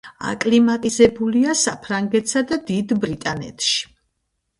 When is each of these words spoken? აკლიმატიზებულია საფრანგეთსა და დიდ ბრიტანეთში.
აკლიმატიზებულია 0.27 1.53
საფრანგეთსა 1.63 2.43
და 2.53 2.59
დიდ 2.71 2.95
ბრიტანეთში. 3.05 3.77